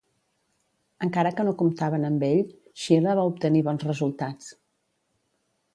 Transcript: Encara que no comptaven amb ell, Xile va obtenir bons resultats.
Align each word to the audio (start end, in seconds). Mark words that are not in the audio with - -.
Encara 1.07 1.33
que 1.39 1.45
no 1.49 1.53
comptaven 1.59 2.07
amb 2.09 2.25
ell, 2.29 2.41
Xile 2.85 3.15
va 3.21 3.29
obtenir 3.35 3.63
bons 3.69 3.87
resultats. 3.91 4.53